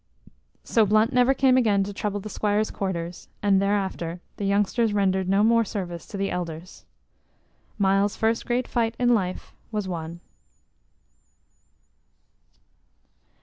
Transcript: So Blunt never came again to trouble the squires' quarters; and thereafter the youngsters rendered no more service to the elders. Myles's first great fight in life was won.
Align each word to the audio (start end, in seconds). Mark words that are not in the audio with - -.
So 0.63 0.83
Blunt 0.83 1.13
never 1.13 1.35
came 1.35 1.57
again 1.57 1.83
to 1.83 1.93
trouble 1.93 2.19
the 2.19 2.27
squires' 2.27 2.71
quarters; 2.71 3.27
and 3.43 3.61
thereafter 3.61 4.19
the 4.37 4.45
youngsters 4.45 4.93
rendered 4.95 5.29
no 5.29 5.43
more 5.43 5.63
service 5.63 6.07
to 6.07 6.17
the 6.17 6.31
elders. 6.31 6.85
Myles's 7.77 8.17
first 8.17 8.47
great 8.47 8.67
fight 8.67 8.95
in 8.97 9.13
life 9.13 9.53
was 9.71 9.87
won. 9.87 10.19